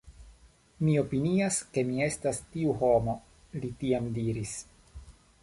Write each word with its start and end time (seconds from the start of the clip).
Mi 0.87 0.95
opinias 1.01 1.59
ke 1.75 1.83
mi 1.89 1.99
estas 2.07 2.41
tiu 2.55 2.75
homo, 2.81 3.15
li 3.61 3.71
tiam 3.85 4.11
diris. 4.19 4.57